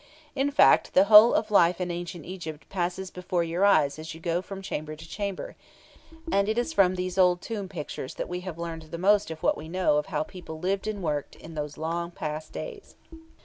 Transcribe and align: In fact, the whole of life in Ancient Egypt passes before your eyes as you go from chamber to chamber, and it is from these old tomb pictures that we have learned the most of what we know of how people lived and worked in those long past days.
In 0.35 0.49
fact, 0.49 0.95
the 0.95 1.03
whole 1.03 1.31
of 1.35 1.51
life 1.51 1.79
in 1.79 1.91
Ancient 1.91 2.25
Egypt 2.25 2.67
passes 2.69 3.11
before 3.11 3.43
your 3.43 3.63
eyes 3.63 3.99
as 3.99 4.15
you 4.15 4.19
go 4.19 4.41
from 4.41 4.63
chamber 4.63 4.95
to 4.95 5.07
chamber, 5.07 5.55
and 6.31 6.49
it 6.49 6.57
is 6.57 6.73
from 6.73 6.95
these 6.95 7.19
old 7.19 7.39
tomb 7.39 7.69
pictures 7.69 8.15
that 8.15 8.27
we 8.27 8.39
have 8.39 8.57
learned 8.57 8.81
the 8.89 8.97
most 8.97 9.29
of 9.29 9.43
what 9.43 9.55
we 9.57 9.69
know 9.69 9.97
of 9.97 10.07
how 10.07 10.23
people 10.23 10.57
lived 10.59 10.87
and 10.87 11.03
worked 11.03 11.35
in 11.35 11.53
those 11.53 11.77
long 11.77 12.09
past 12.09 12.51
days. 12.51 12.95